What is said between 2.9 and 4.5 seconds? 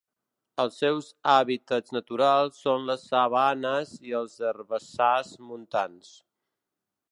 les sabanes i els